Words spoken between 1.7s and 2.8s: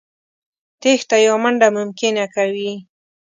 ممکنه کوي.